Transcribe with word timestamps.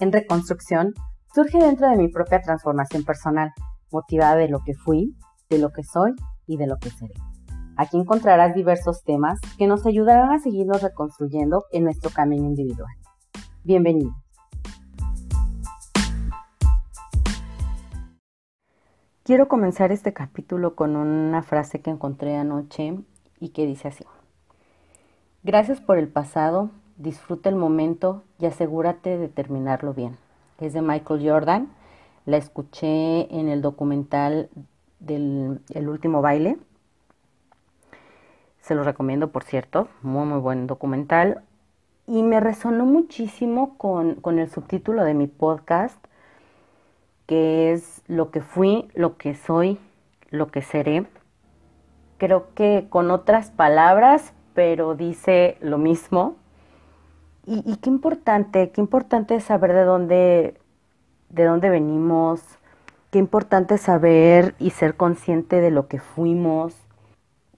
en 0.00 0.12
reconstrucción 0.12 0.94
surge 1.34 1.58
dentro 1.58 1.88
de 1.88 1.96
mi 1.96 2.08
propia 2.08 2.40
transformación 2.40 3.04
personal, 3.04 3.52
motivada 3.90 4.36
de 4.36 4.48
lo 4.48 4.60
que 4.64 4.74
fui, 4.74 5.16
de 5.50 5.58
lo 5.58 5.70
que 5.70 5.82
soy 5.82 6.12
y 6.46 6.56
de 6.56 6.66
lo 6.66 6.76
que 6.78 6.90
seré. 6.90 7.14
Aquí 7.76 7.96
encontrarás 7.96 8.54
diversos 8.54 9.02
temas 9.04 9.40
que 9.56 9.66
nos 9.66 9.86
ayudarán 9.86 10.32
a 10.32 10.38
seguirnos 10.38 10.82
reconstruyendo 10.82 11.64
en 11.72 11.84
nuestro 11.84 12.10
camino 12.10 12.46
individual. 12.46 12.92
Bienvenido. 13.64 14.12
Quiero 19.22 19.46
comenzar 19.46 19.92
este 19.92 20.12
capítulo 20.12 20.74
con 20.74 20.96
una 20.96 21.42
frase 21.42 21.80
que 21.80 21.90
encontré 21.90 22.36
anoche 22.36 22.98
y 23.38 23.50
que 23.50 23.66
dice 23.66 23.88
así. 23.88 24.04
Gracias 25.42 25.80
por 25.80 25.98
el 25.98 26.08
pasado, 26.08 26.70
disfruta 26.98 27.48
el 27.48 27.56
momento 27.56 28.22
y 28.38 28.46
asegúrate 28.46 29.16
de 29.16 29.28
terminarlo 29.28 29.94
bien. 29.94 30.16
Es 30.60 30.72
de 30.72 30.82
Michael 30.82 31.28
Jordan. 31.28 31.68
La 32.26 32.36
escuché 32.36 33.34
en 33.34 33.48
el 33.48 33.62
documental 33.62 34.50
del 35.00 35.60
El 35.72 35.88
último 35.88 36.20
baile. 36.20 36.58
Se 38.60 38.74
lo 38.74 38.84
recomiendo, 38.84 39.28
por 39.28 39.44
cierto. 39.44 39.88
Muy, 40.02 40.26
muy 40.26 40.40
buen 40.40 40.66
documental. 40.66 41.42
Y 42.06 42.22
me 42.22 42.40
resonó 42.40 42.84
muchísimo 42.84 43.78
con, 43.78 44.16
con 44.16 44.38
el 44.38 44.50
subtítulo 44.50 45.04
de 45.04 45.14
mi 45.14 45.26
podcast 45.26 45.98
que 47.28 47.72
es 47.72 48.02
lo 48.08 48.30
que 48.30 48.40
fui, 48.40 48.88
lo 48.94 49.18
que 49.18 49.34
soy, 49.34 49.78
lo 50.30 50.48
que 50.48 50.62
seré. 50.62 51.06
Creo 52.16 52.54
que 52.54 52.86
con 52.88 53.10
otras 53.10 53.50
palabras, 53.50 54.32
pero 54.54 54.94
dice 54.94 55.58
lo 55.60 55.76
mismo. 55.76 56.36
Y, 57.50 57.76
qué 57.76 57.88
importante, 57.88 58.70
qué 58.70 58.80
importante 58.80 59.40
saber 59.40 59.72
de 59.72 59.84
dónde, 59.84 60.60
de 61.30 61.44
dónde 61.44 61.70
venimos, 61.70 62.42
qué 63.10 63.18
importante 63.18 63.78
saber 63.78 64.54
y 64.58 64.70
ser 64.70 64.96
consciente 64.96 65.62
de 65.62 65.70
lo 65.70 65.88
que 65.88 65.98
fuimos. 65.98 66.74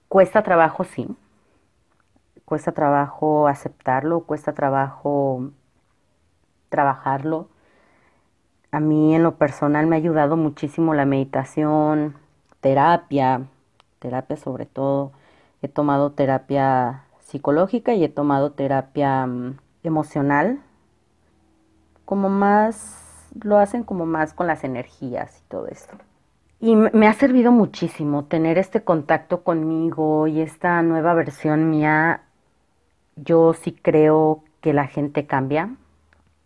Cuesta 0.07 0.43
trabajo, 0.43 0.85
sí. 0.85 1.07
Cuesta 2.45 2.71
trabajo 2.71 3.47
aceptarlo, 3.47 4.21
cuesta 4.21 4.53
trabajo 4.53 5.51
trabajarlo 6.69 7.47
a 8.71 8.79
mí 8.79 9.15
en 9.15 9.23
lo 9.23 9.35
personal 9.35 9.85
me 9.87 9.95
ha 9.95 9.99
ayudado 9.99 10.37
muchísimo 10.37 10.93
la 10.93 11.05
meditación, 11.05 12.15
terapia, 12.61 13.41
terapia 13.99 14.37
sobre 14.37 14.65
todo. 14.65 15.11
He 15.61 15.67
tomado 15.67 16.11
terapia 16.11 17.03
psicológica 17.19 17.93
y 17.93 18.03
he 18.03 18.09
tomado 18.09 18.51
terapia 18.53 19.25
mm, 19.27 19.57
emocional. 19.83 20.59
Como 22.05 22.29
más, 22.29 23.29
lo 23.43 23.57
hacen 23.57 23.83
como 23.83 24.05
más 24.05 24.33
con 24.33 24.47
las 24.47 24.63
energías 24.63 25.39
y 25.39 25.49
todo 25.49 25.67
esto. 25.67 25.95
Y 26.59 26.75
me 26.75 27.07
ha 27.07 27.13
servido 27.13 27.51
muchísimo 27.51 28.25
tener 28.25 28.57
este 28.57 28.83
contacto 28.83 29.43
conmigo 29.43 30.27
y 30.27 30.41
esta 30.41 30.81
nueva 30.83 31.13
versión 31.13 31.69
mía. 31.69 32.21
Yo 33.15 33.53
sí 33.53 33.71
creo 33.71 34.43
que 34.61 34.73
la 34.73 34.87
gente 34.87 35.25
cambia 35.25 35.75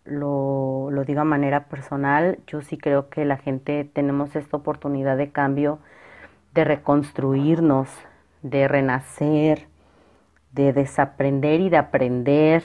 lo, 0.06 0.90
lo 0.92 1.04
digo 1.04 1.22
a 1.22 1.26
manera 1.26 1.66
personal, 1.66 2.40
yo 2.48 2.62
sí 2.62 2.78
creo 2.78 3.10
que 3.10 3.26
la 3.26 3.38
gente 3.38 3.90
tenemos 3.92 4.36
esta 4.36 4.58
oportunidad 4.58 5.18
de 5.18 5.32
cambio, 5.32 5.80
de 6.54 6.64
reconstruirnos, 6.64 7.90
de 8.44 8.68
renacer, 8.68 9.68
de 10.52 10.74
desaprender 10.74 11.60
y 11.60 11.70
de 11.70 11.78
aprender, 11.78 12.64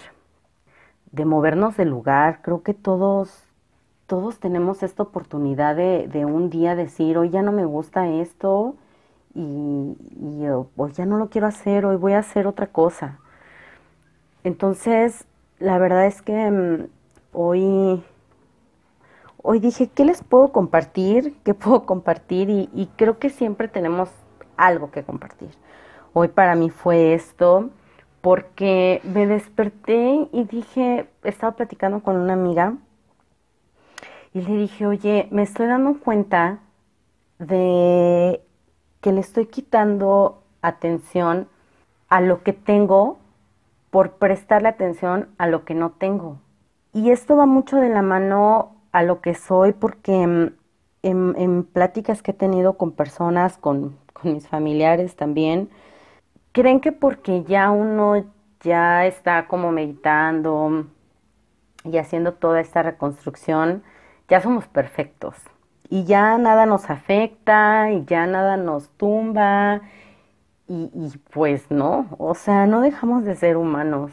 de 1.13 1.25
movernos 1.25 1.77
del 1.77 1.91
lugar. 1.91 2.41
Creo 2.43 2.63
que 2.63 2.75
todos, 2.75 3.45
todos 4.07 4.39
tenemos 4.39 4.83
esta 4.83 5.03
oportunidad 5.03 5.77
de, 5.77 6.09
de 6.09 6.25
un 6.25 6.51
día 6.51 6.75
decir, 6.77 7.19
hoy 7.19 7.31
ya 7.31 7.43
no 7.43 7.53
me 7.53 7.65
gusta 7.65 8.09
esto 8.09 8.77
y, 9.35 9.97
hoy 10.77 10.93
ya 10.93 11.07
no 11.07 11.19
lo 11.19 11.29
quiero 11.29 11.47
hacer, 11.47 11.87
hoy 11.87 11.97
voy 11.97 12.13
a 12.13 12.19
hacer 12.19 12.47
otra 12.47 12.67
cosa. 12.67 13.19
Entonces, 14.45 15.27
la 15.59 15.79
verdad 15.79 16.07
es 16.07 16.23
que 16.23 16.51
mm, 16.51 16.89
hoy, 17.33 18.03
hoy 19.43 19.61
dije, 19.61 19.89
¿qué 19.89 20.05
les 20.05 20.23
puedo 20.23 20.53
compartir? 20.53 21.37
¿Qué 21.45 21.55
puedo 21.55 21.85
compartir? 21.85 22.51
Y, 22.51 22.91
creo 22.97 23.19
que 23.19 23.31
siempre 23.31 23.69
tenemos 23.69 24.11
algo 24.57 24.91
que 24.91 25.05
compartir. 25.05 25.51
Hoy 26.13 26.29
para 26.29 26.55
mí 26.55 26.71
fue 26.71 27.15
esto, 27.15 27.71
porque 28.21 29.01
me 29.05 29.27
desperté 29.27 30.29
y 30.33 30.45
dije, 30.45 31.09
estaba 31.23 31.57
platicando 31.57 32.01
con 32.01 32.17
una 32.17 32.35
amiga 32.35 32.75
y 34.35 34.43
le 34.43 34.57
dije, 34.57 34.87
oye, 34.87 35.29
me 35.31 35.43
estoy 35.43 35.67
dando 35.67 35.99
cuenta 35.99 36.61
de 37.39 38.43
que 39.01 39.13
le 39.13 39.21
estoy 39.21 39.47
quitando 39.47 40.43
atención 40.63 41.49
a 42.09 42.21
lo 42.21 42.43
que 42.43 42.53
tengo 42.53 43.19
por 43.91 44.13
prestarle 44.13 44.69
atención 44.69 45.29
a 45.39 45.47
lo 45.47 45.65
que 45.65 45.75
no 45.75 45.91
tengo. 45.91 46.39
Y 46.93 47.11
esto 47.11 47.37
va 47.37 47.47
mucho 47.47 47.77
de 47.77 47.89
la 47.89 48.03
mano 48.03 48.77
a 48.93 49.03
lo 49.03 49.21
que 49.21 49.35
soy 49.35 49.73
porque 49.73 50.27
mm, 50.27 50.53
en, 51.03 51.65
pláticas 51.65 52.23
que 52.23 52.33
he 52.33 52.35
tenido 52.35 52.75
con 52.75 52.93
personas, 52.93 53.57
con, 53.57 53.97
con 54.13 54.35
mis 54.35 54.47
familiares 54.47 55.17
también, 55.17 55.71
creen 56.53 56.81
que 56.81 56.93
porque 56.93 57.45
ya 57.45 57.71
uno 57.71 58.25
ya 58.61 59.07
está 59.07 59.47
como 59.47 59.73
meditando 59.73 60.87
y 61.85 61.97
haciendo 61.99 62.35
toda 62.35 62.61
esta 62.61 62.83
reconstrucción, 62.83 63.83
ya 64.29 64.41
somos 64.41 64.67
perfectos 64.67 65.37
y 65.89 66.05
ya 66.05 66.39
nada 66.39 66.67
nos 66.67 66.89
afecta 66.91 67.91
y 67.91 68.05
ya 68.05 68.27
nada 68.27 68.57
nos 68.57 68.89
tumba 68.91 69.83
y, 70.69 71.13
pues 71.33 71.69
no, 71.71 72.07
o 72.19 72.35
sea, 72.35 72.65
no 72.67 72.81
dejamos 72.81 73.25
de 73.25 73.35
ser 73.35 73.57
humanos. 73.57 74.13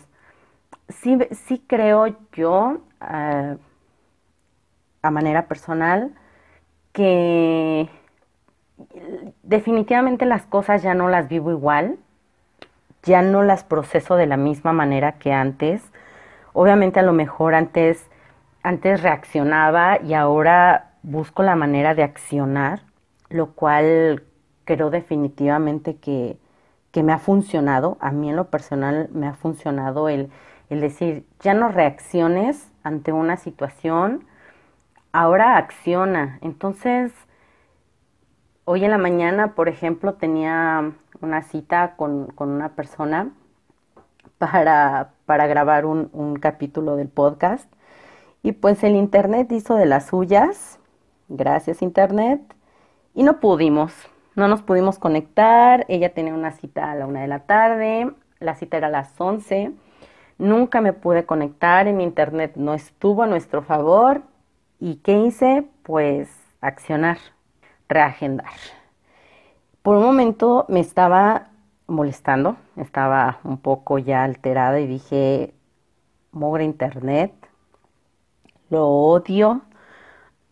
Sí, 0.89 1.19
sí 1.31 1.63
creo 1.67 2.17
yo, 2.33 2.79
eh, 3.01 3.57
a 5.03 5.11
manera 5.11 5.47
personal, 5.47 6.15
que 6.93 7.89
definitivamente 9.43 10.25
las 10.25 10.47
cosas 10.47 10.81
ya 10.81 10.95
no 10.95 11.09
las 11.09 11.27
vivo 11.29 11.51
igual, 11.51 11.99
ya 13.07 13.23
no 13.23 13.41
las 13.41 13.63
proceso 13.63 14.15
de 14.15 14.27
la 14.27 14.37
misma 14.37 14.73
manera 14.73 15.13
que 15.13 15.33
antes. 15.33 15.81
Obviamente 16.53 16.99
a 16.99 17.03
lo 17.03 17.13
mejor 17.13 17.55
antes, 17.55 18.07
antes 18.61 19.01
reaccionaba 19.01 19.99
y 20.03 20.13
ahora 20.13 20.91
busco 21.01 21.41
la 21.41 21.55
manera 21.55 21.95
de 21.95 22.03
accionar, 22.03 22.81
lo 23.29 23.53
cual 23.53 24.23
creo 24.65 24.91
definitivamente 24.91 25.95
que, 25.97 26.37
que 26.91 27.01
me 27.01 27.13
ha 27.13 27.19
funcionado. 27.19 27.97
A 27.99 28.11
mí 28.11 28.29
en 28.29 28.35
lo 28.35 28.49
personal 28.49 29.09
me 29.11 29.27
ha 29.27 29.33
funcionado 29.33 30.09
el 30.09 30.29
el 30.69 30.81
decir, 30.81 31.25
ya 31.39 31.53
no 31.53 31.69
reacciones 31.69 32.71
ante 32.83 33.11
una 33.13 33.37
situación, 33.37 34.25
ahora 35.11 35.57
acciona. 35.57 36.39
Entonces, 36.41 37.13
hoy 38.65 38.83
en 38.83 38.91
la 38.91 38.97
mañana, 38.97 39.55
por 39.55 39.69
ejemplo, 39.69 40.15
tenía 40.15 40.91
una 41.21 41.41
cita 41.43 41.95
con, 41.95 42.33
una 42.37 42.69
persona 42.69 43.31
para, 44.37 45.11
para 45.25 45.47
grabar 45.47 45.85
un, 45.85 46.09
un 46.13 46.37
capítulo 46.37 46.95
del 46.95 47.07
podcast. 47.07 47.71
Y 48.43 48.53
pues 48.53 48.83
el 48.83 48.95
Internet 48.95 49.51
hizo 49.51 49.75
de 49.75 49.85
las 49.85 50.07
suyas, 50.07 50.79
gracias 51.27 51.81
Internet, 51.81 52.41
y 53.13 53.23
no 53.23 53.39
pudimos, 53.39 53.93
no 54.35 54.47
nos 54.47 54.61
pudimos 54.61 54.99
conectar. 54.99 55.85
Ella 55.89 56.13
tenía 56.13 56.33
una 56.33 56.51
cita 56.51 56.91
a 56.91 56.95
la 56.95 57.07
una 57.07 57.21
de 57.21 57.27
la 57.27 57.39
tarde, 57.39 58.11
la 58.39 58.55
cita 58.55 58.77
era 58.77 58.87
a 58.87 58.91
las 58.91 59.19
once 59.19 59.73
Nunca 60.37 60.81
me 60.81 60.93
pude 60.93 61.25
conectar, 61.25 61.91
mi 61.93 62.03
internet 62.03 62.53
no 62.55 62.75
estuvo 62.75 63.23
a 63.23 63.27
nuestro 63.27 63.63
favor. 63.63 64.21
¿Y 64.79 64.97
qué 64.97 65.17
hice? 65.19 65.65
Pues 65.81 66.29
accionar, 66.61 67.17
reagendar. 67.89 68.53
Por 69.87 69.95
un 69.95 70.03
momento 70.03 70.65
me 70.67 70.81
estaba 70.81 71.47
molestando, 71.87 72.57
estaba 72.75 73.39
un 73.45 73.57
poco 73.57 73.99
ya 73.99 74.25
alterada 74.25 74.81
y 74.81 74.85
dije, 74.85 75.53
mogre 76.33 76.65
internet, 76.65 77.31
lo 78.69 78.85
odio, 78.85 79.61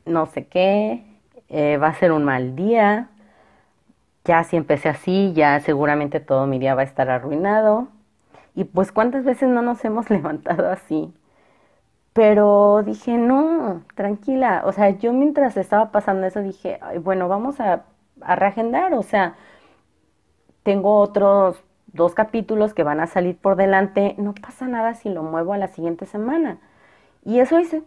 no 0.05 0.25
sé 0.27 0.47
qué, 0.47 1.03
eh, 1.49 1.75
va 1.75 1.87
a 1.87 1.95
ser 1.95 2.13
un 2.13 2.23
mal 2.23 2.55
día, 2.55 3.09
ya 4.23 4.41
si 4.45 4.55
empecé 4.55 4.87
así, 4.87 5.33
ya 5.33 5.59
seguramente 5.59 6.21
todo 6.21 6.47
mi 6.47 6.57
día 6.57 6.73
va 6.73 6.83
a 6.83 6.85
estar 6.85 7.09
arruinado. 7.09 7.89
Y 8.55 8.63
pues 8.63 8.93
cuántas 8.93 9.25
veces 9.25 9.49
no 9.49 9.61
nos 9.61 9.83
hemos 9.83 10.09
levantado 10.15 10.71
así. 10.71 11.13
Pero 12.13 12.83
dije, 12.85 13.17
no, 13.17 13.81
tranquila. 13.95 14.63
O 14.65 14.71
sea, 14.71 14.91
yo 14.91 15.11
mientras 15.11 15.57
estaba 15.57 15.91
pasando 15.91 16.25
eso 16.25 16.41
dije, 16.41 16.79
bueno, 17.03 17.27
vamos 17.27 17.59
a, 17.59 17.83
a 18.21 18.35
reagendar. 18.35 18.93
O 18.93 19.03
sea, 19.03 19.35
tengo 20.63 20.99
otros 20.99 21.63
dos 21.87 22.13
capítulos 22.13 22.73
que 22.73 22.83
van 22.83 22.99
a 22.99 23.07
salir 23.07 23.37
por 23.37 23.55
delante. 23.55 24.15
No 24.17 24.33
pasa 24.33 24.67
nada 24.67 24.93
si 24.95 25.09
lo 25.09 25.23
muevo 25.23 25.53
a 25.53 25.57
la 25.57 25.67
siguiente 25.69 26.05
semana. 26.05 26.59
Y 27.25 27.39
eso 27.39 27.59
hice. 27.59 27.83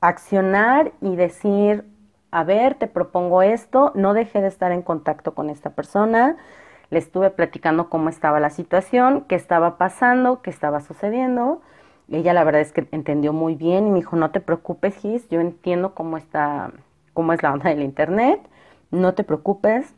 accionar 0.00 0.92
y 1.00 1.16
decir, 1.16 1.84
a 2.30 2.44
ver, 2.44 2.74
te 2.74 2.86
propongo 2.86 3.42
esto, 3.42 3.92
no 3.94 4.14
dejé 4.14 4.40
de 4.40 4.48
estar 4.48 4.72
en 4.72 4.82
contacto 4.82 5.34
con 5.34 5.50
esta 5.50 5.70
persona, 5.70 6.36
le 6.90 6.98
estuve 6.98 7.30
platicando 7.30 7.88
cómo 7.90 8.08
estaba 8.08 8.40
la 8.40 8.50
situación, 8.50 9.24
qué 9.28 9.34
estaba 9.34 9.78
pasando, 9.78 10.42
qué 10.42 10.50
estaba 10.50 10.80
sucediendo. 10.80 11.62
Ella 12.10 12.32
la 12.34 12.44
verdad 12.44 12.60
es 12.60 12.72
que 12.72 12.86
entendió 12.92 13.32
muy 13.32 13.54
bien 13.56 13.86
y 13.86 13.90
me 13.90 13.96
dijo, 13.96 14.16
no 14.16 14.30
te 14.30 14.40
preocupes, 14.40 14.96
Gis, 14.96 15.28
yo 15.28 15.40
entiendo 15.40 15.94
cómo 15.94 16.16
está, 16.16 16.70
cómo 17.14 17.32
es 17.32 17.42
la 17.42 17.52
onda 17.52 17.70
del 17.70 17.82
internet, 17.82 18.40
no 18.90 19.14
te 19.14 19.24
preocupes, 19.24 19.94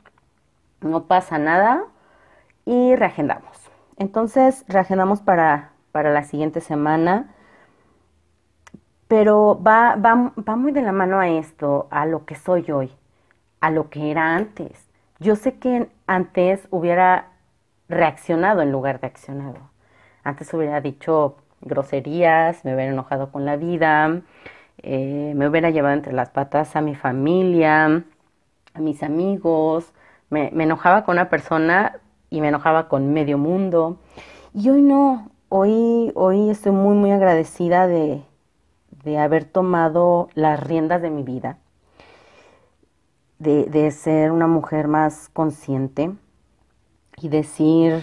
no 0.81 1.05
pasa 1.05 1.39
nada 1.39 1.85
y 2.65 2.95
reagendamos. 2.97 3.71
Entonces, 3.97 4.65
reagendamos 4.69 5.21
para, 5.21 5.73
para 5.93 6.13
la 6.13 6.25
siguiente 6.25 6.61
semana 6.61 7.35
pero 9.09 9.61
va, 9.61 9.97
va, 9.97 10.33
va 10.37 10.57
muy 10.57 10.71
de 10.71 10.83
la 10.83 10.93
mano 10.93 11.19
a 11.19 11.29
esto, 11.29 11.89
a 11.91 12.05
lo 12.07 12.27
que 12.27 12.35
soy 12.35 12.71
hoy, 12.71 12.93
a 13.61 13.71
lo 13.71 13.89
que 13.89 14.11
era 14.11 14.37
antes. 14.37 14.87
Yo 15.19 15.35
sé 15.35 15.59
que 15.59 15.89
antes 16.07 16.69
hubiera 16.71 17.31
reaccionado 17.89 18.61
en 18.61 18.71
lugar 18.71 19.01
de 19.01 19.07
accionado. 19.07 19.59
Antes 20.23 20.53
hubiera 20.53 20.83
dicho 20.83 21.37
groserías, 21.63 22.65
me 22.65 22.75
hubiera 22.75 22.93
enojado 22.93 23.33
con 23.33 23.47
la 23.47 23.57
vida, 23.57 24.21
eh, 24.83 25.33
me 25.35 25.49
hubiera 25.49 25.71
llevado 25.71 25.95
entre 25.95 26.13
las 26.13 26.29
patas 26.29 26.77
a 26.77 26.83
mi 26.83 26.95
familia, 26.95 28.05
a 28.79 28.83
mis 28.83 29.03
amigos, 29.03 29.93
me, 30.31 30.51
me, 30.53 30.65
enojaba 30.65 31.05
con 31.05 31.15
una 31.17 31.29
persona 31.29 32.01
y 32.31 32.41
me 32.41 32.49
enojaba 32.49 32.89
con 32.89 33.13
medio 33.13 33.39
mundo. 33.39 33.99
Y 34.55 34.71
hoy 34.71 34.83
no, 34.83 35.31
hoy, 35.49 36.13
hoy 36.15 36.51
estoy 36.51 36.73
muy, 36.73 36.95
muy 36.95 37.11
agradecida 37.11 37.87
de, 37.87 38.23
de 39.05 39.19
haber 39.19 39.45
tomado 39.45 40.29
las 40.35 40.61
riendas 40.61 41.03
de 41.03 41.11
mi 41.11 41.23
vida, 41.23 41.59
de, 43.39 43.65
de 43.65 43.91
ser 43.91 44.31
una 44.31 44.47
mujer 44.47 44.89
más 44.89 45.29
consciente 45.33 46.13
y 47.17 47.29
decir, 47.29 48.03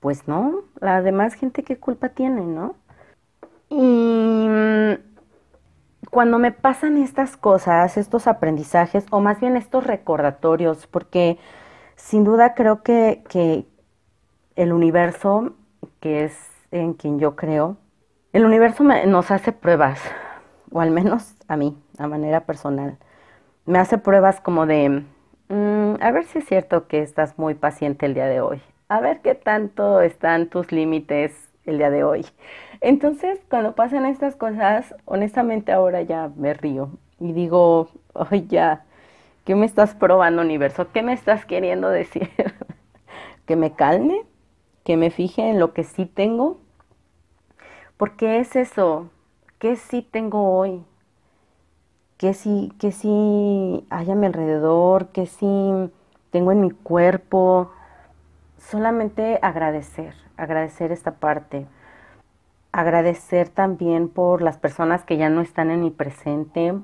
pues 0.00 0.28
no, 0.28 0.64
la 0.80 1.02
demás 1.02 1.34
gente 1.34 1.62
qué 1.62 1.78
culpa 1.78 2.10
tiene, 2.10 2.42
¿no? 2.42 2.76
Y 3.70 4.48
cuando 6.10 6.38
me 6.38 6.52
pasan 6.52 6.96
estas 6.96 7.36
cosas, 7.36 7.96
estos 7.96 8.26
aprendizajes, 8.26 9.06
o 9.10 9.20
más 9.20 9.40
bien 9.40 9.56
estos 9.56 9.84
recordatorios, 9.84 10.86
porque 10.86 11.38
sin 11.96 12.24
duda 12.24 12.54
creo 12.54 12.82
que, 12.82 13.22
que 13.28 13.66
el 14.56 14.72
universo, 14.72 15.54
que 16.00 16.24
es 16.24 16.36
en 16.70 16.94
quien 16.94 17.18
yo 17.18 17.36
creo, 17.36 17.76
el 18.32 18.44
universo 18.44 18.84
nos 18.84 19.30
hace 19.30 19.52
pruebas, 19.52 20.00
o 20.70 20.80
al 20.80 20.90
menos 20.90 21.34
a 21.48 21.56
mí, 21.56 21.76
a 21.98 22.06
manera 22.06 22.40
personal. 22.40 22.98
Me 23.66 23.78
hace 23.78 23.98
pruebas 23.98 24.40
como 24.40 24.66
de, 24.66 25.04
mm, 25.48 25.94
a 26.00 26.10
ver 26.10 26.24
si 26.24 26.38
es 26.38 26.46
cierto 26.46 26.86
que 26.88 27.02
estás 27.02 27.38
muy 27.38 27.54
paciente 27.54 28.06
el 28.06 28.14
día 28.14 28.26
de 28.26 28.40
hoy. 28.40 28.62
A 28.88 29.00
ver 29.00 29.20
qué 29.20 29.34
tanto 29.34 30.00
están 30.00 30.48
tus 30.48 30.72
límites 30.72 31.32
el 31.66 31.78
día 31.78 31.90
de 31.90 32.04
hoy. 32.04 32.26
Entonces, 32.80 33.40
cuando 33.50 33.74
pasan 33.74 34.06
estas 34.06 34.36
cosas, 34.36 34.94
honestamente 35.04 35.72
ahora 35.72 36.02
ya 36.02 36.30
me 36.36 36.54
río 36.54 36.90
y 37.18 37.32
digo, 37.32 37.88
oye, 38.12 38.46
ya, 38.48 38.84
¿qué 39.44 39.54
me 39.54 39.66
estás 39.66 39.94
probando, 39.94 40.42
universo? 40.42 40.88
¿Qué 40.92 41.02
me 41.02 41.12
estás 41.12 41.44
queriendo 41.44 41.88
decir? 41.88 42.30
¿Que 43.46 43.56
me 43.56 43.72
calme? 43.72 44.22
¿Que 44.84 44.96
me 44.96 45.10
fije 45.10 45.50
en 45.50 45.58
lo 45.58 45.72
que 45.72 45.84
sí 45.84 46.06
tengo? 46.06 46.58
Porque 47.96 48.38
es 48.38 48.54
eso, 48.54 49.10
¿qué 49.58 49.74
sí 49.76 50.02
tengo 50.02 50.56
hoy? 50.56 50.84
¿Qué 52.16 52.34
sí, 52.34 52.72
qué 52.80 52.92
sí 52.92 53.86
hay 53.90 54.10
a 54.10 54.14
mi 54.14 54.26
alrededor? 54.26 55.08
¿Qué 55.08 55.26
sí 55.26 55.46
tengo 56.30 56.52
en 56.52 56.60
mi 56.60 56.70
cuerpo? 56.70 57.70
Solamente 58.58 59.38
agradecer, 59.42 60.14
agradecer 60.36 60.92
esta 60.92 61.12
parte. 61.12 61.66
Agradecer 62.78 63.48
también 63.48 64.08
por 64.08 64.40
las 64.40 64.56
personas 64.56 65.02
que 65.02 65.16
ya 65.16 65.30
no 65.30 65.40
están 65.40 65.72
en 65.72 65.80
mi 65.80 65.90
presente, 65.90 66.74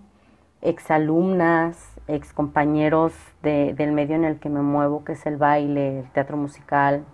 exalumnas, 0.60 1.78
excompañeros 2.08 3.12
de, 3.44 3.74
del 3.74 3.92
medio 3.92 4.16
en 4.16 4.24
el 4.24 4.40
que 4.40 4.48
me 4.48 4.60
muevo, 4.60 5.04
que 5.04 5.12
es 5.12 5.24
el 5.24 5.36
baile, 5.36 6.00
el 6.00 6.10
teatro 6.10 6.36
musical, 6.36 7.04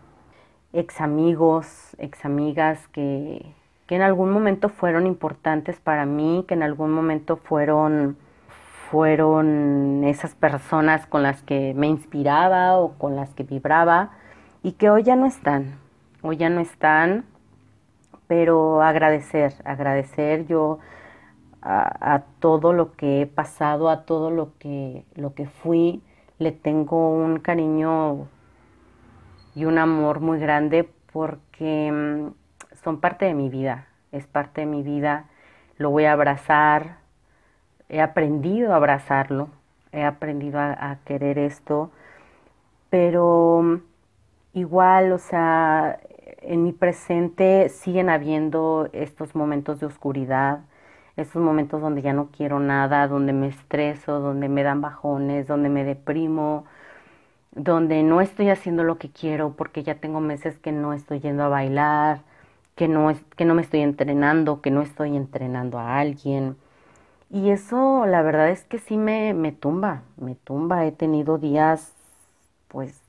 ex 0.72 1.02
amigos, 1.02 1.94
ex 1.98 2.24
amigas 2.24 2.88
que, 2.88 3.52
que 3.86 3.96
en 3.96 4.00
algún 4.00 4.32
momento 4.32 4.70
fueron 4.70 5.06
importantes 5.06 5.78
para 5.78 6.06
mí, 6.06 6.46
que 6.48 6.54
en 6.54 6.62
algún 6.62 6.90
momento 6.90 7.36
fueron 7.36 8.16
fueron 8.90 10.04
esas 10.04 10.34
personas 10.34 11.06
con 11.06 11.22
las 11.22 11.42
que 11.42 11.74
me 11.74 11.86
inspiraba 11.86 12.78
o 12.78 12.94
con 12.94 13.14
las 13.14 13.28
que 13.34 13.42
vibraba 13.42 14.12
y 14.62 14.72
que 14.72 14.88
hoy 14.88 15.02
ya 15.02 15.16
no 15.16 15.26
están, 15.26 15.74
hoy 16.22 16.38
ya 16.38 16.48
no 16.48 16.60
están, 16.60 17.26
pero 18.30 18.80
agradecer, 18.80 19.54
agradecer 19.64 20.46
yo 20.46 20.78
a, 21.62 22.22
todo 22.38 22.72
lo 22.72 22.92
que 22.92 23.22
he 23.22 23.26
pasado, 23.26 23.90
a 23.90 24.04
todo 24.04 24.30
lo 24.30 24.56
que, 24.60 25.04
lo 25.16 25.34
que 25.34 25.46
fui, 25.46 26.00
le 26.38 26.52
tengo 26.52 27.12
un 27.12 27.40
cariño 27.40 28.28
y 29.56 29.64
un 29.64 29.78
amor 29.78 30.20
muy 30.20 30.38
grande 30.38 30.88
porque 31.12 31.90
mm, 31.90 32.76
son 32.84 33.00
parte 33.00 33.24
de 33.24 33.34
mi 33.34 33.48
vida, 33.48 33.88
es 34.12 34.28
parte 34.28 34.60
de 34.60 34.68
mi 34.68 34.84
vida, 34.84 35.24
lo 35.76 35.90
voy 35.90 36.04
a 36.04 36.12
abrazar, 36.12 36.98
he 37.88 38.00
aprendido 38.00 38.72
a 38.72 38.76
abrazarlo, 38.76 39.48
he 39.90 40.04
aprendido 40.04 40.60
a, 40.60 40.98
querer 41.04 41.36
esto, 41.36 41.90
pero 42.90 43.80
igual, 44.52 45.10
o 45.10 45.18
sea, 45.18 45.98
en 46.42 46.62
mi 46.64 46.72
presente 46.72 47.68
siguen 47.68 48.08
habiendo 48.10 48.88
estos 48.92 49.34
momentos 49.34 49.80
de 49.80 49.86
oscuridad, 49.86 50.60
estos 51.16 51.42
momentos 51.42 51.80
donde 51.80 52.02
ya 52.02 52.12
no 52.12 52.30
quiero 52.30 52.60
nada, 52.60 53.08
donde 53.08 53.32
me 53.32 53.48
estreso, 53.48 54.20
donde 54.20 54.48
me 54.48 54.62
dan 54.62 54.80
bajones, 54.80 55.46
donde 55.46 55.68
me 55.68 55.84
deprimo, 55.84 56.64
donde 57.52 58.02
no 58.02 58.20
estoy 58.20 58.50
haciendo 58.50 58.84
lo 58.84 58.98
que 58.98 59.10
quiero 59.10 59.54
porque 59.56 59.82
ya 59.82 59.96
tengo 59.96 60.20
meses 60.20 60.58
que 60.58 60.72
no 60.72 60.92
estoy 60.94 61.20
yendo 61.20 61.44
a 61.44 61.48
bailar, 61.48 62.22
que 62.76 62.88
no, 62.88 63.10
es, 63.10 63.22
que 63.36 63.44
no 63.44 63.54
me 63.54 63.62
estoy 63.62 63.80
entrenando, 63.80 64.60
que 64.62 64.70
no 64.70 64.82
estoy 64.82 65.16
entrenando 65.16 65.78
a 65.78 65.98
alguien. 65.98 66.56
Y 67.30 67.50
eso 67.50 68.06
la 68.06 68.22
verdad 68.22 68.50
es 68.50 68.64
que 68.64 68.78
sí 68.78 68.96
me, 68.98 69.34
me 69.34 69.52
tumba, 69.52 70.02
me 70.18 70.34
tumba. 70.36 70.86
He 70.86 70.92
tenido 70.92 71.38
días 71.38 71.94
pues 72.68 73.00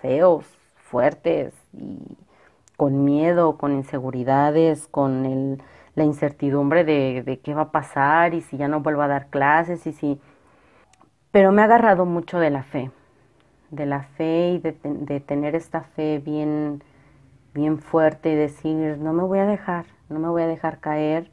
feos, 0.00 0.46
fuertes 0.76 1.54
y 1.72 2.16
con 2.76 3.04
miedo, 3.04 3.58
con 3.58 3.72
inseguridades, 3.72 4.86
con 4.88 5.26
el, 5.26 5.62
la 5.96 6.04
incertidumbre 6.04 6.84
de, 6.84 7.40
qué 7.42 7.54
va 7.54 7.62
a 7.62 7.72
pasar 7.72 8.34
y 8.34 8.40
si 8.40 8.56
ya 8.56 8.68
no 8.68 8.80
vuelvo 8.80 9.02
a 9.02 9.08
dar 9.08 9.26
clases 9.28 9.86
y 9.86 9.92
si... 9.92 10.20
Pero 11.32 11.52
me 11.52 11.62
ha 11.62 11.64
agarrado 11.66 12.06
mucho 12.06 12.38
de 12.38 12.50
la 12.50 12.62
fe, 12.62 12.90
de 13.70 13.84
la 13.84 14.02
fe 14.02 14.52
y 14.52 14.58
de, 14.58 14.76
de 14.82 15.20
tener 15.20 15.54
esta 15.54 15.82
fe 15.82 16.22
bien, 16.24 16.82
bien 17.52 17.78
fuerte 17.78 18.30
y 18.30 18.34
decir, 18.36 18.96
no 18.98 19.12
me 19.12 19.24
voy 19.24 19.40
a 19.40 19.46
dejar, 19.46 19.86
no 20.08 20.20
me 20.20 20.28
voy 20.28 20.42
a 20.42 20.46
dejar 20.46 20.78
caer, 20.78 21.30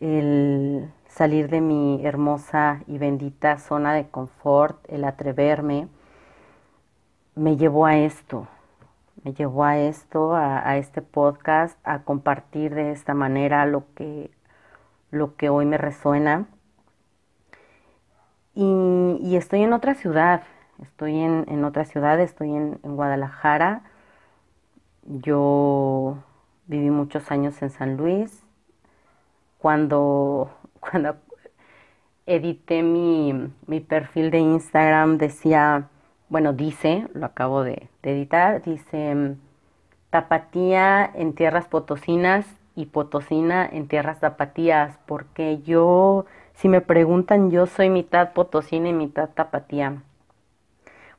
el 0.00 0.90
salir 1.06 1.48
de 1.48 1.60
mi 1.60 2.04
hermosa 2.04 2.82
y 2.88 2.98
bendita 2.98 3.58
zona 3.58 3.94
de 3.94 4.08
confort, 4.08 4.84
el 4.88 5.04
atreverme, 5.04 5.86
me 7.36 7.56
llevó 7.56 7.86
a 7.86 7.96
esto, 7.96 8.48
me 9.24 9.32
llevó 9.32 9.64
a 9.64 9.78
esto, 9.78 10.34
a, 10.34 10.76
este 10.76 11.02
podcast, 11.02 11.78
a 11.84 12.02
compartir 12.02 12.74
de 12.74 12.92
esta 12.92 13.14
manera 13.14 13.66
lo 13.66 13.84
que, 13.94 14.30
lo 15.10 15.36
que 15.36 15.48
hoy 15.48 15.66
me 15.66 15.78
resuena. 15.78 16.46
Y, 18.54 19.34
estoy 19.36 19.62
en 19.62 19.72
otra 19.72 19.94
ciudad, 19.94 20.42
estoy 20.82 21.18
en, 21.20 21.64
otra 21.64 21.84
ciudad, 21.84 22.20
estoy 22.20 22.54
en 22.54 22.78
Guadalajara 22.82 23.82
yo 25.06 26.16
viví 26.66 26.90
muchos 26.90 27.30
años 27.30 27.60
en 27.62 27.70
San 27.70 27.96
Luis. 27.96 28.42
Cuando, 29.58 30.50
cuando 30.80 31.16
edité 32.26 32.82
mi, 32.82 33.52
mi 33.66 33.80
perfil 33.80 34.30
de 34.30 34.38
Instagram 34.38 35.18
decía, 35.18 35.88
bueno, 36.34 36.52
dice, 36.52 37.06
lo 37.14 37.26
acabo 37.26 37.62
de, 37.62 37.88
editar, 38.02 38.60
dice 38.60 39.36
tapatía 40.10 41.08
en 41.14 41.32
tierras 41.32 41.68
potosinas 41.68 42.44
y 42.74 42.86
potosina 42.86 43.64
en 43.64 43.86
tierras 43.86 44.18
tapatías, 44.18 44.98
porque 45.06 45.62
yo, 45.62 46.26
si 46.54 46.68
me 46.68 46.80
preguntan, 46.80 47.52
yo 47.52 47.66
soy 47.66 47.88
mitad 47.88 48.32
potosina 48.32 48.88
y 48.88 48.92
mitad 48.92 49.28
tapatía. 49.28 50.02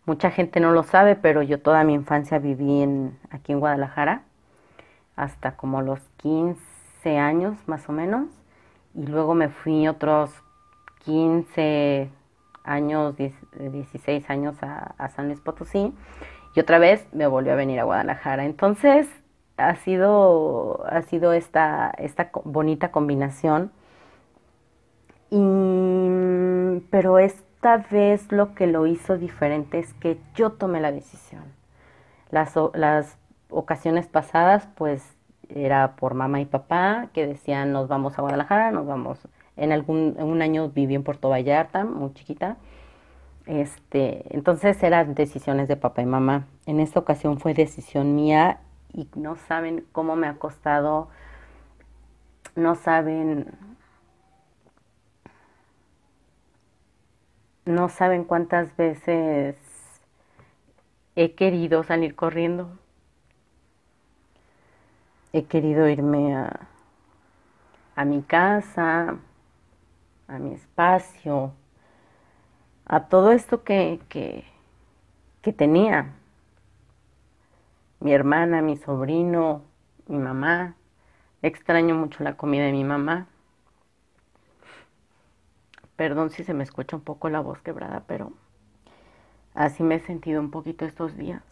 Mucha 0.05 0.31
gente 0.31 0.59
no 0.59 0.71
lo 0.73 0.83
sabe, 0.83 1.15
pero 1.15 1.41
yo 1.41 1.61
toda 1.61 1.85
mi 1.85 1.93
infancia 1.93 2.37
viví 2.37 2.85
aquí 3.29 3.53
en 3.53 3.61
Guadalajara, 3.61 4.23
hasta 5.15 5.55
como 5.55 5.81
los 5.81 6.01
15 6.17 7.17
años 7.17 7.55
más 7.67 7.87
o 7.87 7.93
menos. 7.93 8.27
y 8.93 9.07
luego 9.07 9.33
me 9.33 9.47
fui 9.47 9.87
otros 9.87 10.29
15 11.05 12.09
años, 12.65 13.15
16 13.17 14.29
años 14.29 14.55
a, 14.61 15.09
San 15.09 15.27
Luis 15.27 15.39
Potosí 15.39 15.93
y 16.55 16.59
otra 16.59 16.79
vez 16.79 17.07
me 17.13 17.27
volvió 17.27 17.53
a 17.53 17.55
venir 17.55 17.79
a 17.79 17.83
Guadalajara. 17.83 18.45
Entonces 18.45 19.07
ha 19.57 19.75
sido, 19.75 20.85
ha 20.87 21.01
sido 21.03 21.33
esta, 21.33 21.91
esta 21.97 22.29
bonita 22.43 22.91
combinación. 22.91 23.71
Y, 25.29 26.81
pero 26.89 27.19
esta 27.19 27.77
vez 27.77 28.31
lo 28.31 28.53
que 28.53 28.67
lo 28.67 28.87
hizo 28.87 29.17
diferente 29.17 29.79
es 29.79 29.93
que 29.95 30.19
yo 30.35 30.51
tomé 30.51 30.81
la 30.81 30.91
decisión. 30.91 31.43
Las, 32.31 32.53
las 32.73 33.17
ocasiones 33.49 34.07
pasadas, 34.07 34.67
pues 34.75 35.15
era 35.49 35.95
por 35.95 36.13
mamá 36.13 36.41
y 36.41 36.45
papá 36.45 37.09
que 37.13 37.27
decían 37.27 37.71
nos 37.71 37.87
vamos 37.87 38.17
a 38.17 38.21
Guadalajara, 38.21 38.71
nos 38.71 38.85
vamos. 38.85 39.19
En 39.57 39.71
algún 39.71 40.15
un 40.19 40.41
año 40.41 40.69
viví 40.69 40.95
en 40.95 41.03
Puerto 41.03 41.29
Vallarta, 41.29 41.85
muy 41.85 42.13
chiquita. 42.13 42.57
Este, 43.45 44.25
entonces 44.35 44.81
eran 44.83 45.13
decisiones 45.15 45.67
de 45.67 45.77
papá 45.77 46.01
y 46.01 46.05
mamá. 46.05 46.47
En 46.65 46.79
esta 46.79 46.99
ocasión 46.99 47.39
fue 47.39 47.53
decisión 47.53 48.15
mía 48.15 48.59
y 48.93 49.07
no 49.15 49.35
saben 49.35 49.85
cómo 49.91 50.15
me 50.15 50.27
ha 50.27 50.35
costado, 50.35 51.09
no 52.55 52.75
saben, 52.75 53.47
no 57.65 57.89
saben 57.89 58.23
cuántas 58.23 58.75
veces 58.77 59.55
he 61.15 61.33
querido 61.33 61.83
salir 61.83 62.15
corriendo 62.15 62.69
he 65.35 65.43
querido 65.43 65.89
irme 65.89 66.33
a, 66.33 66.67
a 67.97 68.05
mi 68.05 68.21
casa, 68.21 69.17
a 70.27 70.39
mi 70.39 70.53
espacio, 70.53 71.53
a 72.85 73.07
todo 73.07 73.31
esto 73.31 73.63
que, 73.63 73.99
que, 74.09 74.45
que 75.41 75.53
tenía. 75.53 76.13
Mi 77.99 78.13
hermana, 78.13 78.61
mi 78.61 78.77
sobrino, 78.77 79.63
mi 80.07 80.17
mamá. 80.17 80.75
Extraño 81.41 81.95
mucho 81.95 82.23
la 82.23 82.37
comida 82.37 82.65
de 82.65 82.71
mi 82.71 82.83
mamá. 82.83 83.27
Perdón 85.95 86.29
si 86.29 86.43
se 86.43 86.53
me 86.53 86.63
escucha 86.63 86.95
un 86.95 87.03
poco 87.03 87.29
la 87.29 87.39
voz 87.39 87.61
quebrada, 87.61 88.03
pero 88.07 88.33
así 89.53 89.83
me 89.83 89.95
he 89.95 89.99
sentido 89.99 90.41
un 90.41 90.51
poquito 90.51 90.85
estos 90.85 91.15
días. 91.17 91.43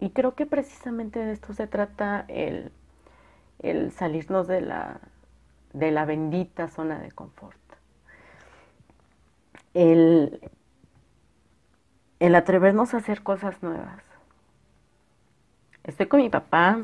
Y 0.00 0.10
creo 0.10 0.34
que 0.34 0.46
precisamente 0.46 1.20
de 1.20 1.32
esto 1.32 1.54
se 1.54 1.66
trata 1.66 2.24
el, 2.28 2.72
salirnos 3.92 4.48
de 4.48 4.60
la, 4.60 5.00
de 5.72 5.90
la 5.90 6.04
bendita 6.04 6.68
zona 6.68 6.98
de 6.98 7.10
confort. 7.10 7.58
El, 9.74 10.40
el 12.20 12.34
atrevernos 12.34 12.94
a 12.94 12.98
hacer 12.98 13.22
cosas 13.22 13.62
nuevas. 13.62 14.04
Estoy 15.84 16.06
con 16.06 16.20
mi 16.20 16.28
papá, 16.28 16.80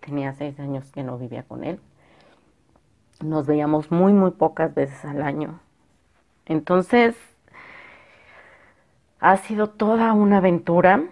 tenía 0.00 0.32
seis 0.34 0.60
años 0.60 0.90
que 0.92 1.02
no 1.02 1.18
vivía 1.18 1.42
con 1.42 1.64
él. 1.64 1.80
Nos 3.24 3.46
veíamos 3.46 3.90
muy, 3.90 4.12
muy 4.12 4.30
pocas 4.30 4.74
veces 4.74 5.04
al 5.04 5.22
año. 5.22 5.60
Entonces, 6.44 7.16
ha 9.18 9.36
sido 9.38 9.70
toda 9.70 10.12
una 10.12 10.38
aventura 10.38 11.02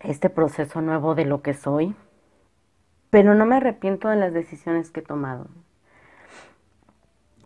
este 0.00 0.30
proceso 0.30 0.80
nuevo 0.80 1.14
de 1.14 1.24
lo 1.24 1.42
que 1.42 1.54
soy, 1.54 1.94
pero 3.10 3.34
no 3.34 3.46
me 3.46 3.56
arrepiento 3.56 4.08
de 4.08 4.16
las 4.16 4.32
decisiones 4.32 4.90
que 4.90 5.00
he 5.00 5.02
tomado. 5.04 5.48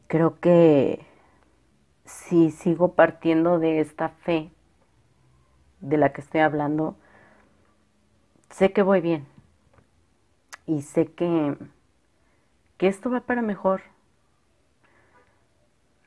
Creo 0.06 0.40
que 0.40 1.04
si 2.04 2.50
sigo 2.50 2.94
partiendo 2.94 3.58
de 3.58 3.80
esta 3.80 4.08
fe 4.08 4.50
de 5.80 5.96
la 5.96 6.12
que 6.12 6.20
estoy 6.20 6.40
hablando, 6.40 6.96
sé 8.50 8.72
que 8.72 8.82
voy 8.82 9.00
bien 9.00 9.26
y 10.66 10.82
sé 10.82 11.06
que, 11.06 11.56
que 12.76 12.88
esto 12.88 13.10
va 13.10 13.20
para 13.20 13.42
mejor. 13.42 13.82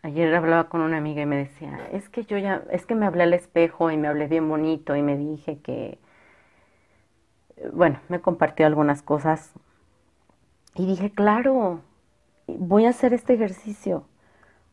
Ayer 0.02 0.36
hablaba 0.36 0.68
con 0.68 0.82
una 0.82 0.98
amiga 0.98 1.22
y 1.22 1.26
me 1.26 1.38
decía, 1.38 1.88
es 1.94 2.10
que 2.10 2.26
yo 2.26 2.38
ya, 2.38 2.64
es 2.72 2.86
que 2.86 2.96
me 2.96 3.06
hablé 3.06 3.24
al 3.24 3.34
espejo 3.34 3.90
y 3.90 3.96
me 3.96 4.10
hablé 4.10 4.28
bien 4.28 4.50
bonito 4.50 4.98
y 4.98 5.02
me 5.02 5.18
dije 5.18 5.60
que, 5.60 5.98
bueno, 7.74 8.00
me 8.10 8.20
compartió 8.20 8.66
algunas 8.66 9.02
cosas 9.02 9.52
y 10.76 10.86
dije, 10.86 11.12
claro, 11.12 11.82
voy 12.48 12.86
a 12.86 12.90
hacer 12.90 13.14
este 13.14 13.34
ejercicio, 13.34 14.06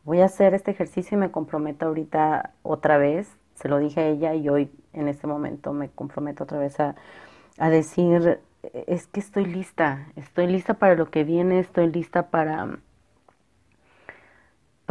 voy 0.03 0.21
a 0.21 0.25
hacer 0.25 0.53
este 0.53 0.71
ejercicio 0.71 1.17
y 1.17 1.21
me 1.21 1.31
comprometo 1.31 1.85
ahorita 1.87 2.51
otra 2.63 2.97
vez, 2.97 3.29
se 3.55 3.69
lo 3.69 3.77
dije 3.77 4.01
a 4.01 4.07
ella 4.07 4.33
y 4.33 4.49
hoy 4.49 4.71
en 4.93 5.07
este 5.07 5.27
momento 5.27 5.73
me 5.73 5.89
comprometo 5.89 6.43
otra 6.43 6.57
vez 6.59 6.79
a, 6.79 6.95
a 7.57 7.69
decir, 7.69 8.39
es 8.73 9.07
que 9.07 9.19
estoy 9.19 9.45
lista, 9.45 10.07
estoy 10.15 10.47
lista 10.47 10.75
para 10.75 10.95
lo 10.95 11.09
que 11.09 11.23
viene, 11.23 11.59
estoy 11.59 11.87
lista 11.91 12.29
para 12.29 12.79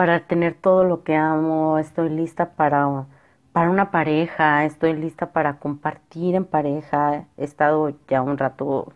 para 0.01 0.21
tener 0.27 0.55
todo 0.55 0.85
lo 0.85 1.03
que 1.05 1.15
amo, 1.15 1.77
estoy 1.77 2.09
lista 2.09 2.53
para 2.53 3.07
para 3.53 3.71
una 3.71 3.91
pareja, 3.91 4.65
estoy 4.65 4.95
lista 4.95 5.33
para 5.33 5.59
compartir 5.59 6.35
en 6.35 6.45
pareja, 6.45 7.27
he 7.37 7.45
estado 7.45 7.93
ya 8.09 8.23
un 8.23 8.39
rato 8.39 8.93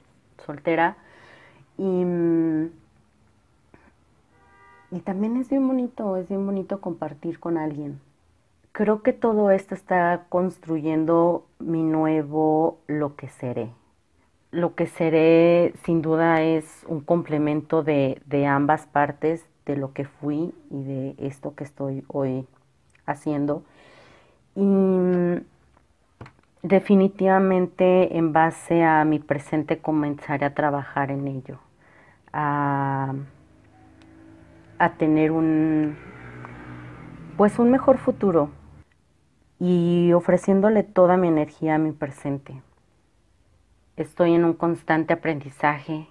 soltera 0.46 0.96
y, 1.76 2.04
y 4.92 5.00
también 5.00 5.36
es 5.36 5.48
bien 5.48 5.66
bonito, 5.66 6.16
es 6.16 6.28
bien 6.28 6.46
bonito 6.46 6.80
compartir 6.80 7.40
con 7.40 7.58
alguien. 7.58 8.00
Creo 8.72 9.02
que 9.02 9.12
todo 9.12 9.50
esto 9.50 9.74
está 9.74 10.26
construyendo 10.28 11.46
mi 11.58 11.82
nuevo 11.82 12.78
lo 12.86 13.16
que 13.16 13.28
seré. 13.28 13.70
Lo 14.50 14.76
que 14.76 14.86
seré 14.86 15.74
sin 15.84 16.00
duda 16.00 16.42
es 16.42 16.84
un 16.86 17.00
complemento 17.00 17.82
de, 17.82 18.20
de 18.26 18.46
ambas 18.46 18.86
partes, 18.86 19.44
de 19.66 19.76
lo 19.76 19.92
que 19.92 20.04
fui 20.04 20.54
y 20.70 20.82
de 20.84 21.14
esto 21.18 21.54
que 21.54 21.64
estoy 21.64 22.04
hoy 22.08 22.46
haciendo 23.06 23.64
y 24.56 25.42
definitivamente 26.62 28.16
en 28.16 28.32
base 28.32 28.82
a 28.84 29.04
mi 29.04 29.18
presente 29.18 29.78
comenzaré 29.78 30.46
a 30.46 30.54
trabajar 30.54 31.10
en 31.10 31.28
ello, 31.28 31.58
a, 32.32 33.14
a 34.78 34.92
tener 34.94 35.30
un 35.32 35.96
pues 37.36 37.58
un 37.58 37.70
mejor 37.70 37.98
futuro 37.98 38.50
y 39.58 40.12
ofreciéndole 40.12 40.84
toda 40.84 41.16
mi 41.16 41.28
energía 41.28 41.74
a 41.74 41.78
mi 41.78 41.90
presente. 41.90 42.62
Estoy 43.96 44.34
en 44.34 44.44
un 44.44 44.54
constante 44.54 45.14
aprendizaje, 45.14 46.06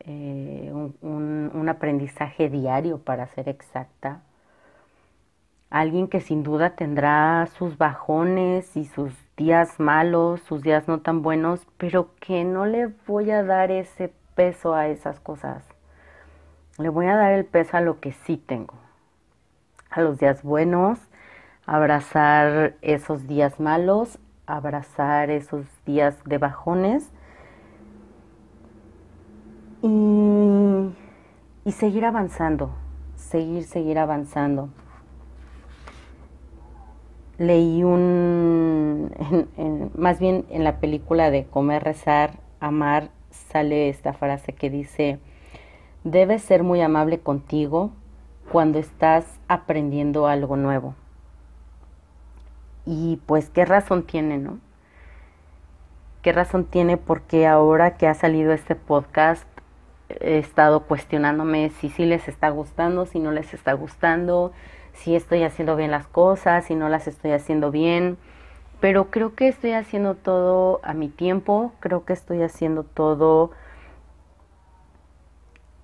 eh, 0.00 0.72
un 1.02 1.68
aprendizaje 1.68 2.48
diario 2.48 2.98
para 2.98 3.26
ser 3.28 3.48
exacta 3.48 4.22
alguien 5.72 6.06
que 6.06 6.20
sin 6.20 6.42
duda 6.42 6.76
tendrá 6.76 7.48
sus 7.56 7.78
bajones 7.78 8.76
y 8.76 8.84
sus 8.84 9.14
días 9.38 9.80
malos, 9.80 10.42
sus 10.42 10.60
días 10.60 10.86
no 10.86 11.00
tan 11.00 11.22
buenos, 11.22 11.66
pero 11.78 12.10
que 12.20 12.44
no 12.44 12.66
le 12.66 12.88
voy 13.06 13.30
a 13.30 13.42
dar 13.42 13.70
ese 13.70 14.12
peso 14.34 14.74
a 14.74 14.88
esas 14.88 15.18
cosas. 15.18 15.64
Le 16.76 16.90
voy 16.90 17.06
a 17.06 17.16
dar 17.16 17.32
el 17.32 17.46
peso 17.46 17.78
a 17.78 17.80
lo 17.80 18.00
que 18.00 18.12
sí 18.12 18.36
tengo, 18.36 18.74
a 19.90 20.02
los 20.02 20.18
días 20.18 20.42
buenos, 20.42 20.98
abrazar 21.64 22.74
esos 22.82 23.26
días 23.26 23.58
malos, 23.58 24.18
abrazar 24.46 25.30
esos 25.30 25.64
días 25.86 26.22
de 26.26 26.36
bajones 26.36 27.10
y, 29.80 30.92
y 31.64 31.72
seguir 31.72 32.04
avanzando, 32.04 32.74
seguir, 33.16 33.64
seguir 33.64 33.98
avanzando 33.98 34.68
leí 37.38 37.82
un, 37.84 39.10
más 39.96 40.18
bien 40.18 40.44
en 40.50 40.64
la 40.64 40.78
película 40.78 41.30
de 41.30 41.44
Comer, 41.44 41.82
Rezar, 41.82 42.38
Amar, 42.60 43.10
sale 43.30 43.88
esta 43.88 44.12
frase 44.12 44.52
que 44.52 44.70
dice, 44.70 45.18
debes 46.04 46.42
ser 46.42 46.62
muy 46.62 46.80
amable 46.80 47.20
contigo 47.20 47.90
cuando 48.50 48.78
estás 48.78 49.24
aprendiendo 49.48 50.26
algo 50.26 50.56
nuevo. 50.56 50.94
Y 52.84 53.20
pues 53.26 53.48
qué 53.48 53.64
razón 53.64 54.04
tiene, 54.04 54.38
¿no? 54.38 54.58
¿Qué 56.22 56.32
razón 56.32 56.64
tiene? 56.64 56.96
Porque 56.96 57.46
ahora 57.46 57.96
que 57.96 58.06
ha 58.06 58.14
salido 58.14 58.52
este 58.52 58.74
podcast, 58.74 59.46
he 60.20 60.38
estado 60.38 60.84
cuestionándome 60.84 61.70
si 61.80 61.88
sí 61.88 62.04
les 62.04 62.28
está 62.28 62.50
gustando, 62.50 63.06
si 63.06 63.18
no 63.18 63.32
les 63.32 63.54
está 63.54 63.72
gustando, 63.72 64.52
si 64.94 65.16
estoy 65.16 65.42
haciendo 65.42 65.76
bien 65.76 65.90
las 65.90 66.06
cosas, 66.06 66.66
si 66.66 66.74
no 66.74 66.88
las 66.88 67.06
estoy 67.08 67.32
haciendo 67.32 67.70
bien, 67.70 68.18
pero 68.80 69.10
creo 69.10 69.34
que 69.34 69.48
estoy 69.48 69.72
haciendo 69.72 70.14
todo 70.16 70.80
a 70.82 70.92
mi 70.94 71.08
tiempo, 71.08 71.72
creo 71.80 72.04
que 72.04 72.12
estoy 72.12 72.42
haciendo 72.42 72.82
todo 72.84 73.52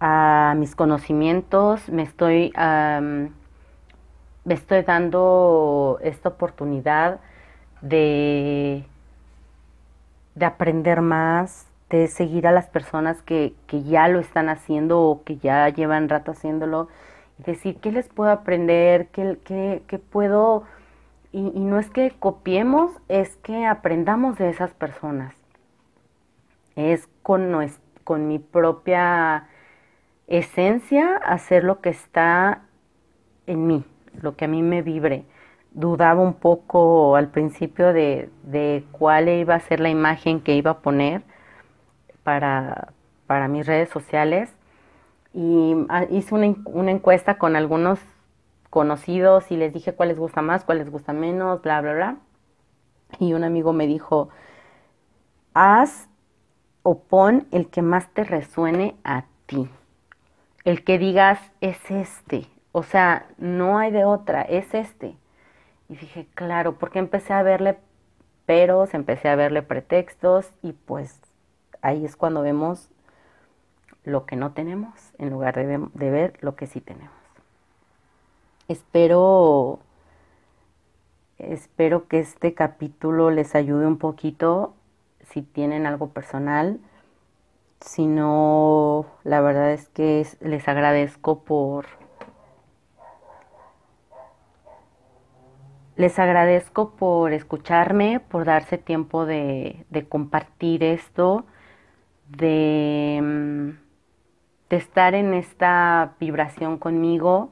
a 0.00 0.54
mis 0.56 0.74
conocimientos, 0.74 1.88
me 1.88 2.02
estoy, 2.02 2.52
me 2.56 4.54
estoy 4.54 4.82
dando 4.82 5.98
esta 6.02 6.30
oportunidad 6.30 7.20
de, 7.80 8.84
de 10.34 10.44
aprender 10.44 11.00
más, 11.00 11.66
de 11.90 12.08
seguir 12.08 12.46
a 12.46 12.52
las 12.52 12.66
personas 12.66 13.22
que, 13.22 13.54
que 13.66 13.82
ya 13.82 14.08
lo 14.08 14.20
están 14.20 14.48
haciendo 14.48 15.00
o 15.00 15.22
que 15.22 15.36
ya 15.38 15.68
llevan 15.68 16.08
rato 16.08 16.32
haciéndolo 16.32 16.88
decir 17.38 17.76
qué 17.76 17.92
les 17.92 18.08
puedo 18.08 18.30
aprender, 18.30 19.08
qué, 19.08 19.38
qué, 19.86 19.98
puedo... 19.98 20.64
Y, 21.30 21.52
y, 21.54 21.60
no 21.60 21.78
es 21.78 21.90
que 21.90 22.10
copiemos, 22.18 22.92
es 23.08 23.36
que 23.36 23.66
aprendamos 23.66 24.38
de 24.38 24.48
esas 24.48 24.72
personas. 24.72 25.34
Es 26.74 27.08
con, 27.22 27.54
con 28.04 28.28
mi 28.28 28.38
propia 28.38 29.46
esencia 30.26 31.16
hacer 31.16 31.64
lo 31.64 31.80
que 31.80 31.90
está 31.90 32.62
en 33.46 33.66
mí, 33.66 33.84
lo 34.20 34.36
que 34.36 34.46
a 34.46 34.48
mí 34.48 34.62
me 34.62 34.82
vibre. 34.82 35.24
Dudaba 35.72 36.22
un 36.22 36.34
poco 36.34 37.16
al 37.16 37.28
principio 37.28 37.92
de, 37.92 38.30
de 38.44 38.84
cuál 38.92 39.28
iba 39.28 39.54
a 39.54 39.60
ser 39.60 39.80
la 39.80 39.90
imagen 39.90 40.40
que 40.40 40.54
iba 40.54 40.70
a 40.72 40.78
poner 40.80 41.22
para, 42.22 42.92
para 43.26 43.48
mis 43.48 43.66
redes 43.66 43.90
sociales 43.90 44.54
y 45.38 45.86
ah, 45.88 46.04
hice 46.10 46.34
una, 46.34 46.54
una, 46.64 46.90
encuesta 46.90 47.38
con 47.38 47.54
algunos 47.54 48.00
conocidos 48.70 49.50
y 49.52 49.56
les 49.56 49.72
dije 49.72 49.94
cuál 49.94 50.08
les 50.08 50.18
gusta 50.18 50.42
más, 50.42 50.64
cuál 50.64 50.78
les 50.78 50.90
gusta 50.90 51.12
menos, 51.12 51.62
bla, 51.62 51.80
bla, 51.80 51.94
bla. 51.94 52.16
Y 53.20 53.34
un 53.34 53.44
amigo 53.44 53.72
me 53.72 53.86
dijo, 53.86 54.30
haz 55.54 56.08
o 56.82 56.98
pon 56.98 57.46
el 57.52 57.68
que 57.68 57.82
más 57.82 58.08
te 58.12 58.24
resuene 58.24 58.96
a 59.04 59.24
ti 59.46 59.68
el 60.68 60.84
que 60.84 60.98
digas 60.98 61.40
es 61.62 61.78
este, 61.90 62.46
o 62.72 62.82
sea, 62.82 63.26
no 63.38 63.78
hay 63.78 63.90
de 63.90 64.04
otra, 64.04 64.42
es 64.42 64.74
este. 64.74 65.16
Y 65.88 65.96
dije, 65.96 66.28
claro, 66.34 66.78
porque 66.78 66.98
empecé 66.98 67.32
a 67.32 67.42
verle 67.42 67.78
peros, 68.44 68.92
empecé 68.92 69.30
a 69.30 69.34
verle 69.34 69.62
pretextos 69.62 70.52
y 70.62 70.72
pues 70.72 71.22
ahí 71.80 72.04
es 72.04 72.16
cuando 72.16 72.42
vemos 72.42 72.90
lo 74.08 74.26
que 74.26 74.36
no 74.36 74.52
tenemos 74.52 74.92
en 75.18 75.30
lugar 75.30 75.54
de, 75.56 76.10
ver 76.10 76.38
lo 76.40 76.56
que 76.56 76.66
sí 76.66 76.80
tenemos. 76.80 77.14
Espero, 78.68 79.80
espero 81.38 82.08
que 82.08 82.20
este 82.20 82.54
capítulo 82.54 83.30
les 83.30 83.54
ayude 83.54 83.86
un 83.86 83.98
poquito 83.98 84.74
si 85.30 85.42
tienen 85.42 85.86
algo 85.86 86.08
personal 86.10 86.80
si 87.80 88.06
no, 88.06 89.06
la 89.24 89.40
verdad 89.40 89.72
es 89.72 89.88
que 89.90 90.26
les 90.40 90.68
agradezco 90.68 91.40
por... 91.40 91.86
Les 95.96 96.18
agradezco 96.18 96.90
por 96.90 97.32
escucharme, 97.32 98.20
por 98.20 98.44
darse 98.44 98.78
tiempo 98.78 99.26
de, 99.26 99.84
de 99.90 100.08
compartir 100.08 100.84
esto, 100.84 101.44
de, 102.28 103.18
mm, 103.20 103.87
de 104.70 104.76
estar 104.76 105.14
en 105.14 105.34
esta 105.34 106.14
vibración 106.20 106.78
conmigo. 106.78 107.50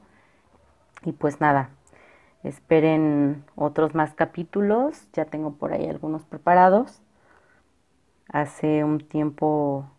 Y 1.03 1.11
pues 1.11 1.39
nada, 1.41 1.69
esperen 2.43 3.43
otros 3.55 3.95
más 3.95 4.13
capítulos, 4.13 5.07
ya 5.13 5.25
tengo 5.25 5.53
por 5.53 5.73
ahí 5.73 5.87
algunos 5.87 6.23
preparados. 6.25 7.01
Hace 8.29 8.83
un 8.83 8.99
tiempo 8.99 9.89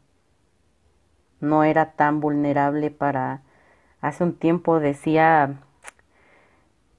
no 1.40 1.64
era 1.64 1.92
tan 1.92 2.20
vulnerable 2.20 2.90
para... 2.90 3.42
Hace 4.00 4.22
un 4.22 4.34
tiempo 4.34 4.78
decía 4.78 5.56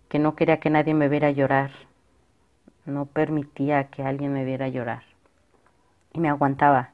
que 0.10 0.20
no 0.20 0.36
quería 0.36 0.60
que 0.60 0.70
nadie 0.70 0.94
me 0.94 1.08
viera 1.08 1.32
llorar, 1.32 1.72
no 2.86 3.06
permitía 3.06 3.86
que 3.86 4.04
alguien 4.04 4.34
me 4.34 4.44
viera 4.44 4.68
llorar 4.68 5.04
y 6.12 6.20
me 6.20 6.30
aguantaba 6.30 6.90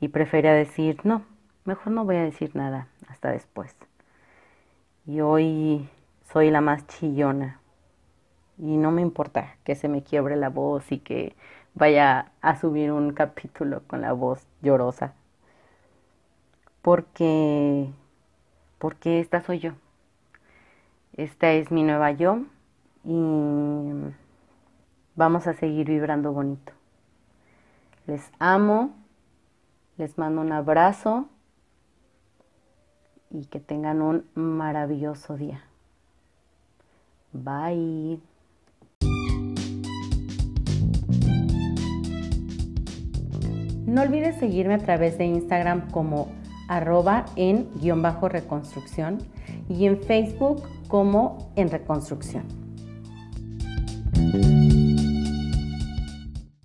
y 0.00 0.08
prefería 0.08 0.52
decir, 0.52 0.98
no, 1.04 1.22
mejor 1.64 1.92
no 1.92 2.04
voy 2.04 2.16
a 2.16 2.22
decir 2.22 2.54
nada 2.54 2.88
hasta 3.08 3.30
después. 3.30 3.74
Y 5.06 5.20
hoy 5.20 5.88
soy 6.32 6.50
la 6.50 6.60
más 6.60 6.86
chillona 6.86 7.60
y 8.58 8.76
no 8.76 8.90
me 8.90 9.02
importa 9.02 9.56
que 9.64 9.74
se 9.74 9.88
me 9.88 10.02
quiebre 10.02 10.36
la 10.36 10.48
voz 10.48 10.92
y 10.92 10.98
que 10.98 11.34
vaya 11.74 12.32
a 12.40 12.56
subir 12.56 12.92
un 12.92 13.12
capítulo 13.12 13.82
con 13.86 14.00
la 14.00 14.12
voz 14.12 14.46
llorosa 14.62 15.14
porque, 16.84 17.90
porque 18.78 19.20
esta 19.20 19.42
soy 19.42 19.58
yo. 19.58 19.72
Esta 21.16 21.52
es 21.52 21.70
mi 21.70 21.82
nueva 21.82 22.10
yo 22.10 22.40
y 23.04 23.92
vamos 25.16 25.46
a 25.46 25.54
seguir 25.54 25.86
vibrando 25.86 26.32
bonito. 26.32 26.72
Les 28.06 28.30
amo, 28.38 28.94
les 29.96 30.18
mando 30.18 30.42
un 30.42 30.52
abrazo 30.52 31.28
y 33.34 33.46
que 33.46 33.58
tengan 33.58 34.00
un 34.00 34.24
maravilloso 34.34 35.36
día. 35.36 35.64
Bye. 37.32 38.20
No 43.86 44.02
olvides 44.02 44.36
seguirme 44.38 44.74
a 44.74 44.78
través 44.78 45.18
de 45.18 45.26
Instagram 45.26 45.90
como 45.90 46.28
arroba 46.68 47.26
en 47.36 47.68
guion 47.80 48.02
bajo 48.02 48.28
reconstrucción 48.28 49.18
y 49.68 49.86
en 49.86 50.00
Facebook 50.00 50.62
como 50.88 51.52
en 51.56 51.70
reconstrucción. 51.70 52.44